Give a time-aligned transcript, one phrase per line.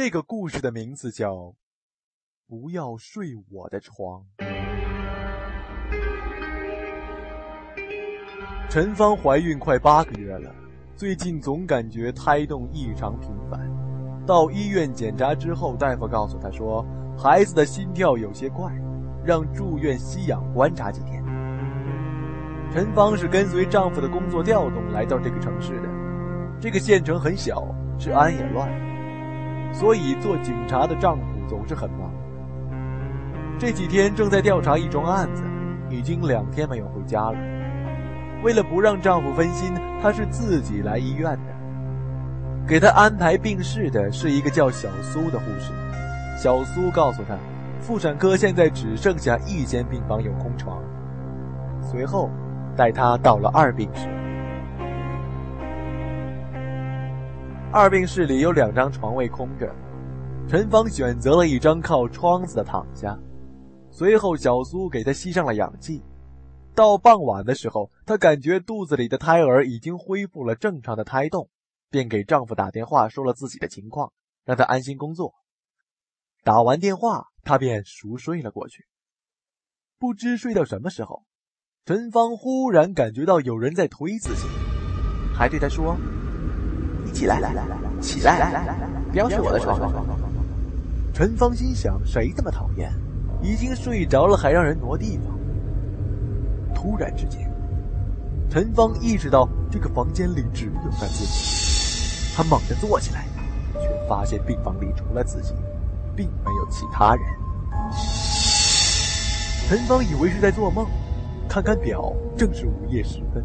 [0.00, 1.34] 这个故事的名字叫
[2.46, 4.24] 《不要睡我的床》。
[8.70, 10.54] 陈芳怀孕快八个月了，
[10.94, 13.60] 最近总感觉胎动异常频繁。
[14.24, 16.86] 到医院检查之后，大夫告诉她说，
[17.18, 18.72] 孩子的心跳有些快，
[19.24, 21.24] 让住院吸氧观察几天。
[22.72, 25.88] 陈芳是跟随丈夫的工作调动来到这个城市的，
[26.60, 27.66] 这个县城很小，
[27.98, 28.70] 治安也乱，
[29.72, 32.10] 所以做警察的丈夫总是很忙。
[33.58, 35.42] 这几天正在调查一桩案子，
[35.90, 37.36] 已经两天没有回家了。
[38.42, 41.54] 为了不让丈夫分心，她是自己来医院的。
[42.66, 45.72] 给她安排病室的是一个叫小苏的护士。
[46.40, 47.36] 小苏告诉她，
[47.80, 50.80] 妇产科现在只剩下一间病房有空床。
[51.82, 52.30] 随后，
[52.76, 54.08] 带她到了二病室。
[57.70, 59.70] 二病室里有两张床位空着，
[60.48, 63.14] 陈芳选择了一张靠窗子的躺下。
[63.90, 66.02] 随后，小苏给她吸上了氧气。
[66.74, 71.50] 到傍晚的时候，她感觉肚子里的胎儿已经恢复了正常的胎动，
[71.90, 74.14] 便给丈夫打电话说了自己的情况，
[74.46, 75.34] 让他安心工作。
[76.44, 78.86] 打完电话，她便熟睡了过去。
[79.98, 81.24] 不知睡到什么时候，
[81.84, 84.48] 陈芳忽然感觉到有人在推自己，
[85.34, 85.98] 还对她说
[87.18, 88.74] ：“起来，来来来，起来，来来，
[89.10, 89.76] 不要睡我的床。”
[91.12, 92.92] 陈芳心想：谁这么讨厌？
[93.42, 95.36] 已经睡着了还让人挪地方。
[96.72, 97.52] 突然之间，
[98.48, 102.36] 陈芳意识到这个房间里只有他自己。
[102.36, 103.24] 他猛地坐起来，
[103.74, 105.54] 却发现病房里除了自己，
[106.14, 107.24] 并没有其他人。
[109.68, 110.86] 陈芳以为是在做梦，
[111.48, 113.44] 看看表，正是午夜时分。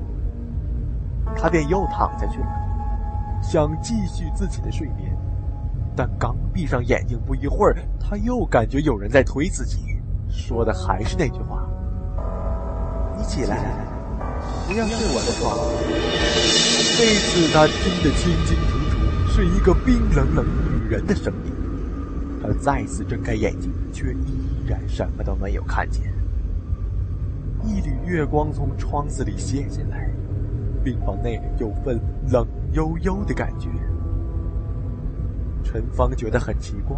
[1.36, 2.48] 他便又躺下去了，
[3.54, 5.16] 想继续自己的睡眠。
[5.96, 9.78] 但刚闭上眼睛，不一会儿，他又感觉有人在推自己，
[10.28, 11.70] 说的还是那句话。
[13.16, 13.56] 你起来，
[14.66, 15.56] 不要睡我的床。
[16.98, 21.54] 这次他听得清清楚楚，是一个冰冷冷女人的声音。
[22.42, 26.12] 他再次睁开眼睛，却依然什么都没有看见。
[27.64, 30.10] 一缕月光从窗子里泻进来，
[30.84, 32.00] 病房内有份
[32.32, 33.70] 冷悠悠的感觉。
[35.64, 36.98] 陈芳觉得很奇怪，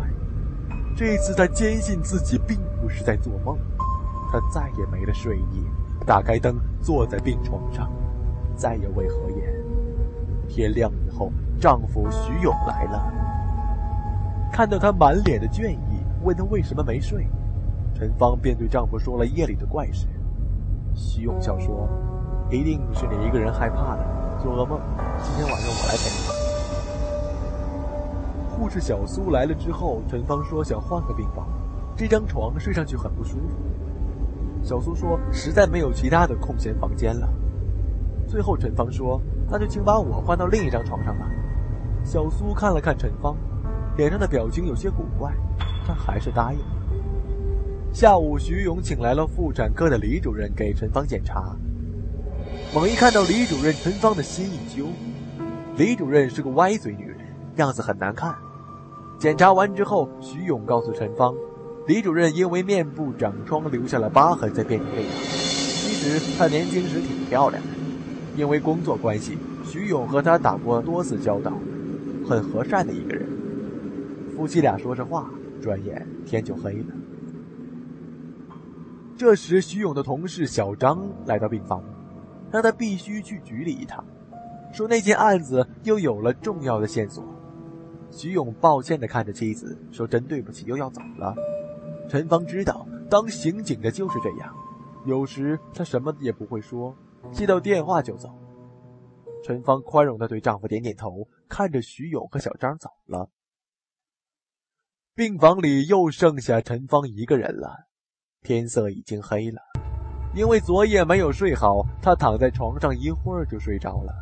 [0.96, 3.58] 这次他坚信自己并不是在做梦。
[4.32, 5.66] 他再也没了睡意。
[6.06, 7.90] 打开灯，坐在病床上，
[8.56, 9.54] 再也未合眼。
[10.48, 13.14] 天亮以后，丈夫徐勇来了，
[14.52, 17.28] 看到她满脸的倦意，问她为什么没睡。
[17.94, 20.08] 陈芳便对丈夫说了夜里的怪事。
[20.94, 21.88] 徐勇笑说
[22.52, 24.06] ：“一定是你一个人害怕了，
[24.46, 24.80] 做噩梦。
[25.24, 26.18] 今天晚上我来陪你。”
[28.54, 31.48] 护士小苏来了之后，陈芳说想换个病房，
[31.98, 33.58] 这张床睡上去很不舒服。
[34.64, 37.28] 小苏说：“实在没有其他的空闲房间了。”
[38.30, 39.20] 最后，陈芳说
[39.50, 41.28] ：“那就请把我换到另一张床上吧。”
[42.06, 43.36] 小苏看了看陈芳，
[43.98, 45.34] 脸上的表情有些古怪，
[45.88, 46.66] 但还是答应了。
[47.92, 51.56] 下午，徐勇请来了妇产科的李主任给陈芳检查。
[52.74, 54.88] 猛一看到李主任，陈芳的心一揪。
[55.78, 57.18] 李主任是个歪嘴女人，
[57.56, 58.36] 样子很难看。
[59.18, 61.34] 检查完之后，徐勇告诉陈芳。
[61.88, 65.10] 李主任因为面部长疮留下了疤痕，在变成这样。
[65.10, 67.70] 其实她年轻时挺漂亮的，
[68.36, 71.54] 因为工作关系，徐勇和她打过多次交道，
[72.28, 73.28] 很和善的一个人。
[74.36, 75.30] 夫妻俩说着话，
[75.62, 76.88] 转眼天就黑了。
[79.18, 81.82] 这时，徐勇的同事小张来到病房，
[82.52, 84.04] 让他必须去局里一趟，
[84.74, 87.24] 说那件案子又有了重要的线索。
[88.12, 91.36] 徐勇抱歉地看着妻子，说：“真对不起，又要走了。”
[92.08, 94.56] 陈芳知道，当刑警的就是这样，
[95.06, 96.96] 有时他什么也不会说，
[97.32, 98.30] 接到电话就走。
[99.44, 103.30] 陈芳宽容的对丈夫点点头，看着徐勇和小张走了。
[105.14, 107.88] 病房里又剩下陈芳一个人了，
[108.42, 109.62] 天色已经黑了。
[110.36, 114.14] 因为昨夜没有睡好，他躺在床上一会儿就睡着了。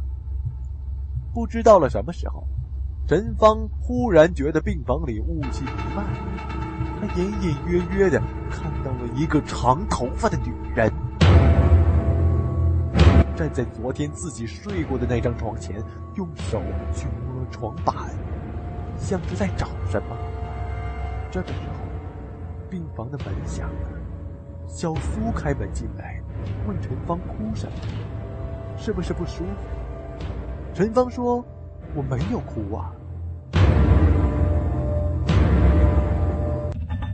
[1.33, 2.47] 不知到了什么时候，
[3.07, 6.05] 陈芳忽然觉得病房里雾气弥漫。
[7.01, 8.21] 他隐隐约约的
[8.51, 10.93] 看到了一个长头发的女人，
[13.35, 15.83] 站在昨天自己睡过的那张床前，
[16.15, 16.61] 用手
[16.93, 17.95] 去摸床板，
[18.97, 20.15] 像是在找什么。
[21.31, 23.99] 这个时候，病房的门响了，
[24.67, 26.19] 小苏开门进来，
[26.67, 27.73] 问陈芳哭什么，
[28.77, 29.49] 是不是不舒服？
[30.73, 31.45] 陈芳说
[31.95, 32.91] ：“我没有哭啊。”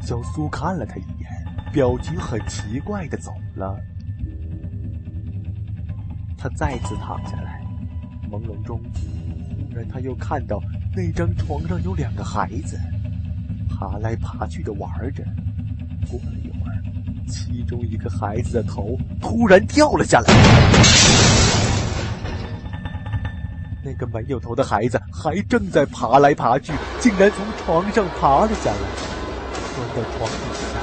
[0.02, 1.30] 小苏看了他一眼，
[1.74, 3.78] 表情很奇怪的走了。
[6.38, 7.62] 他再次躺下来，
[8.32, 10.62] 朦胧中，忽然他又看到
[10.96, 12.80] 那张床上有两个孩子，
[13.70, 15.24] 爬来爬去的玩着。
[16.10, 16.82] 过了一会儿，
[17.30, 20.34] 其中一个孩子的头突然掉了下来。
[23.82, 28.78] 那个没有头的孩子还正在爬来爬去，竟然从床上爬了下来，
[29.74, 30.36] 钻到床底
[30.74, 30.76] 下，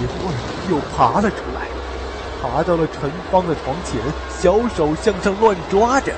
[0.00, 0.34] 一会儿
[0.70, 1.68] 又爬了出来，
[2.40, 6.12] 爬到了陈芳的床前，小手向上乱抓着。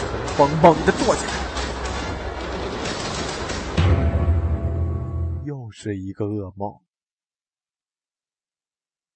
[0.00, 1.32] 陈芳猛地坐起来，
[5.44, 6.83] 又是一个噩梦。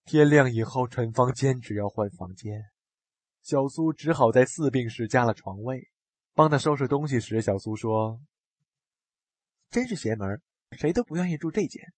[0.08, 2.64] 天亮以后，陈芳坚持要换房间。
[3.42, 5.90] 小苏只好在四病室加了床位，
[6.32, 8.18] 帮他收拾东西时，小苏说
[9.68, 10.40] ：“真是邪门，
[10.70, 11.92] 谁都不愿意住这间。”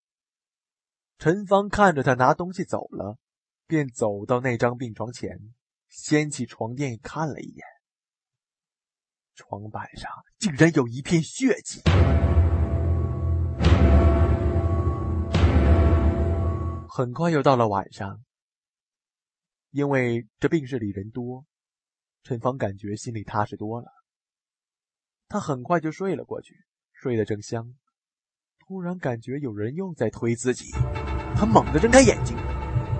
[1.18, 3.16] 陈芳看着他拿东西走了，
[3.68, 5.38] 便走到那张病床前，
[5.88, 7.64] 掀起床垫看了一眼，
[9.36, 11.80] 床板上竟然有一片血迹。
[17.00, 18.20] 很快又到了晚上。
[19.70, 21.46] 因为这病室里人多，
[22.24, 23.86] 陈芳感觉心里踏实多了。
[25.26, 26.54] 他很快就睡了过去，
[26.92, 27.74] 睡得正香，
[28.58, 30.72] 突然感觉有人又在推自己，
[31.34, 32.36] 他猛地睁开眼睛，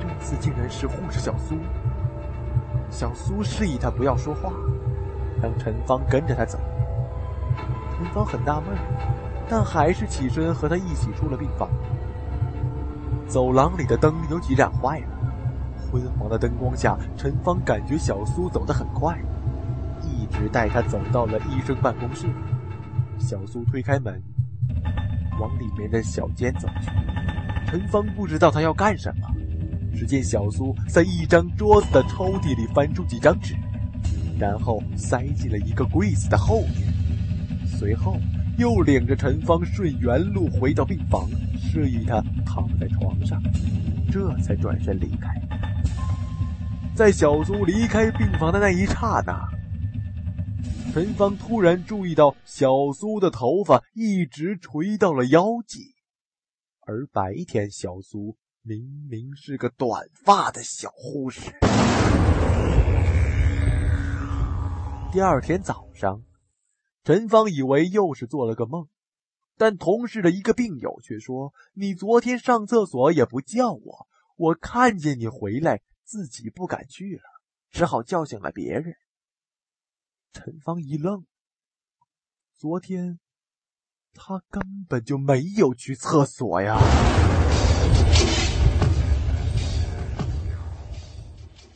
[0.01, 1.59] 这次竟然是护士小苏。
[2.91, 4.51] 小苏示意他不要说话，
[5.43, 6.59] 让陈芳跟着他走。
[7.99, 8.75] 陈芳很纳闷，
[9.47, 11.69] 但还是起身和他一起出了病房。
[13.31, 15.07] 走廊里的灯有几盏坏了。
[15.91, 19.17] 昏黄的灯光下，陈芳感觉小苏走得很快，
[20.03, 22.27] 一直带他走到了医生办公室。
[23.19, 24.21] 小苏推开门，
[25.39, 26.91] 往里面的小间走去。
[27.67, 29.29] 陈芳不知道他要干什么，
[29.95, 33.55] 只见小苏在一张桌子的抽屉里翻出几张纸，
[34.41, 36.93] 然后塞进了一个柜子的后面。
[37.65, 38.17] 随后
[38.61, 41.27] 又领着陈芳顺原路回到病房，
[41.59, 43.43] 示意他躺在床上，
[44.13, 45.31] 这才转身离开。
[46.95, 49.49] 在小苏离开病房的那一刹那，
[50.93, 55.95] 陈芳突然注意到小苏的头发一直垂到了腰际，
[56.81, 61.51] 而白天小苏明明是个短发的小护士。
[65.11, 66.21] 第二天早上，
[67.05, 68.89] 陈芳以为又是做了个梦，
[69.57, 77.23] 但同事的一个病友却说：“你昨天上厕所也不叫我，我看见你回来。”自己不敢去了，
[77.71, 78.97] 只好叫醒了别人。
[80.33, 81.25] 陈芳一愣，
[82.57, 83.21] 昨天
[84.13, 86.77] 他根本就没有去厕所呀。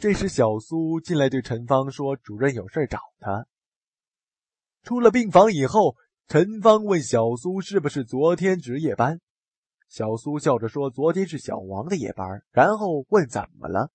[0.01, 3.47] 这时，小苏进来对陈芳说：“主任有事找他。”
[4.85, 5.97] 出了病房以后，
[6.29, 9.19] 陈芳问小苏：“是不是昨天值夜班？”
[9.89, 13.89] 小苏笑着说：“昨天是小王的夜班。”然后问：“怎么了？”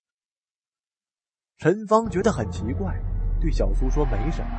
[1.58, 2.92] 陈芳觉得很奇怪，
[3.40, 4.50] 对小苏说：“没什么。”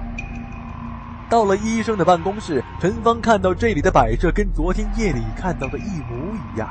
[1.29, 6.69] 到了医生的办公室，陈芳看到这里的摆设跟昨天夜里看到的一模一样。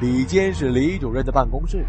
[0.00, 1.84] 里间是李主任的办公室，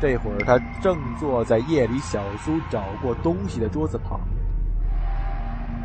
[0.00, 4.20] 这会儿他正坐在夜里小苏找过东西的桌子旁，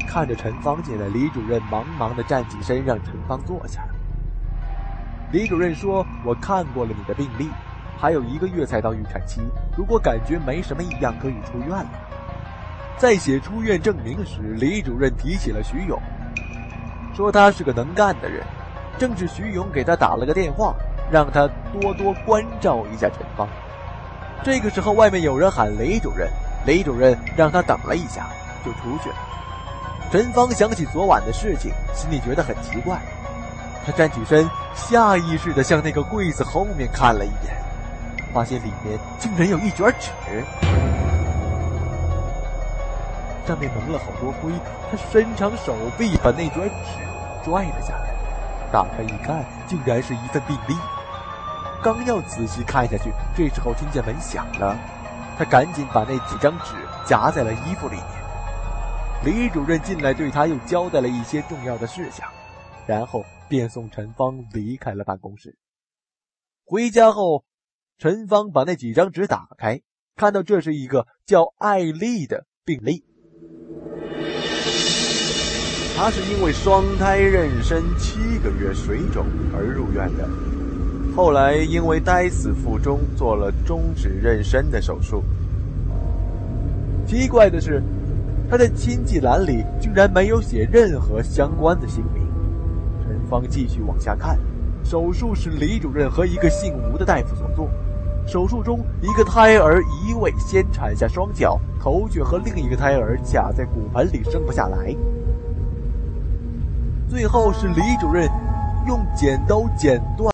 [0.07, 3.83] 看着陈芳进来，李主任忙忙的站起身让陈芳坐下。
[5.31, 7.49] 李主任说：“我看过了你的病历。”
[7.99, 9.41] 还有一个月才到预产期，
[9.75, 11.89] 如果感觉没什么异样，可以出院了。
[12.95, 15.99] 在写出院证明时，李主任提起了徐勇，
[17.15, 18.43] 说他是个能干的人。
[18.99, 20.73] 正是徐勇给他打了个电话，
[21.11, 23.47] 让他多多关照一下陈芳。
[24.43, 26.27] 这个时候，外面有人喊李主任，
[26.65, 28.27] 李主任让他等了一下，
[28.63, 29.15] 就出去了。
[30.09, 32.97] 陈芳想起昨晚的事情，心里觉得很奇怪。
[33.85, 37.55] 他站起身，下意识地向那个柜子后面看了一眼。
[38.33, 40.45] 发现里面竟然有一卷纸，
[43.45, 44.51] 上面蒙了好多灰。
[44.89, 48.13] 他伸长手臂把那卷纸拽了下来，
[48.71, 50.75] 打开一看，竟然是一份病历。
[51.81, 54.77] 刚要仔细看下去，这时候听见门响了，
[55.37, 58.26] 他赶紧把那几张纸夹在了衣服里面。
[59.25, 62.27] 李主任进来对他又交代了一些重要的事项，
[62.85, 65.57] 然后便送陈芳离开了办公室。
[66.65, 67.43] 回家后。
[67.99, 69.81] 陈芳把那几张纸打开，
[70.15, 73.03] 看到这是一个叫艾丽的病例，
[75.95, 80.29] 她是因为双胎妊娠七个月水肿而入院的，
[81.15, 85.23] 后来因为胎死腹中做了终止妊娠的手术。
[87.07, 87.81] 奇怪的是，
[88.49, 92.23] 他的亲戚栏里居然没有写任何相关的姓名。
[93.03, 94.39] 陈芳继续往下看，
[94.83, 97.69] 手术是李主任和一个姓吴的大夫所做。
[98.25, 104.95] 手术中，一个胎儿移位先产下双脚，头却和另一个胎儿卡在骨盆里生不下来。
[107.09, 108.29] 最后是李主任
[108.85, 110.25] 用剪刀剪断。